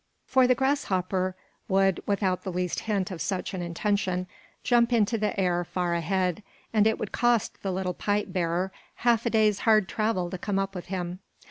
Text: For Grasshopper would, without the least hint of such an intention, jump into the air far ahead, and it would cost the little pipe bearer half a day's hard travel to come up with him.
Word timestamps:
For 0.25 0.47
Grasshopper 0.47 1.35
would, 1.67 2.01
without 2.07 2.41
the 2.41 2.51
least 2.51 2.79
hint 2.79 3.11
of 3.11 3.21
such 3.21 3.53
an 3.53 3.61
intention, 3.61 4.25
jump 4.63 4.91
into 4.91 5.15
the 5.15 5.39
air 5.39 5.63
far 5.63 5.93
ahead, 5.93 6.41
and 6.73 6.87
it 6.87 6.97
would 6.97 7.11
cost 7.11 7.61
the 7.61 7.71
little 7.71 7.93
pipe 7.93 8.33
bearer 8.33 8.71
half 9.05 9.27
a 9.27 9.29
day's 9.29 9.59
hard 9.59 9.87
travel 9.87 10.31
to 10.31 10.39
come 10.39 10.57
up 10.57 10.73
with 10.73 10.85
him. 10.87 11.19